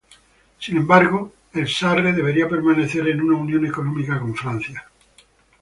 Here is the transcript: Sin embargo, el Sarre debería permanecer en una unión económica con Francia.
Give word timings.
Sin 0.57 0.77
embargo, 0.77 1.31
el 1.53 1.67
Sarre 1.69 2.11
debería 2.11 2.49
permanecer 2.49 3.07
en 3.09 3.21
una 3.21 3.37
unión 3.37 3.67
económica 3.67 4.19
con 4.19 4.33
Francia. 4.33 4.83